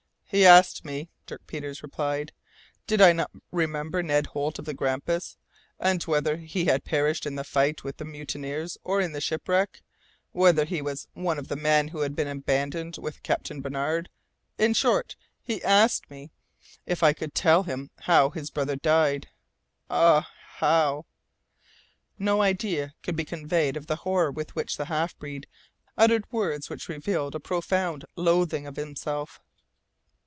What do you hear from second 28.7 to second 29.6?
himself.